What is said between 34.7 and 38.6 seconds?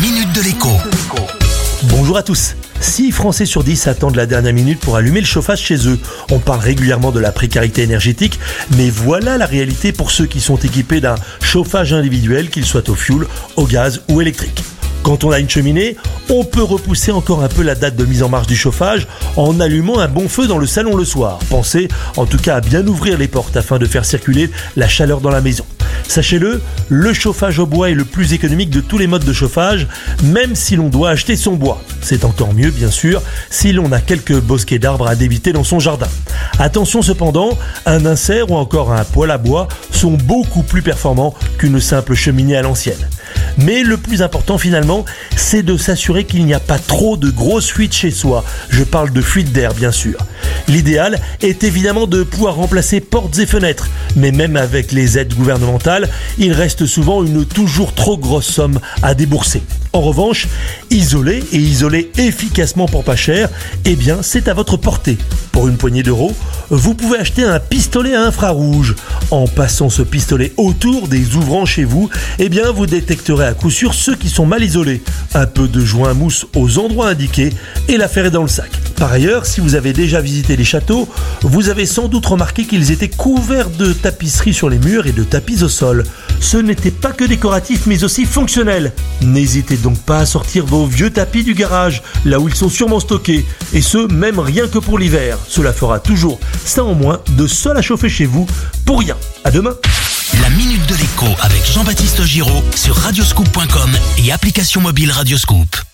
d'arbres à débiter dans son jardin. Attention cependant, un insert ou